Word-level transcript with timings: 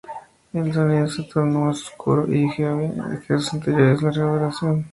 El 0.51 0.73
sonido 0.73 1.05
se 1.07 1.21
tornó 1.25 1.65
más 1.65 1.79
oscuro 1.83 2.25
y 2.33 2.49
"heavy" 2.53 2.89
que 3.27 3.35
sus 3.37 3.53
anteriores 3.53 4.01
larga 4.01 4.23
duración. 4.23 4.89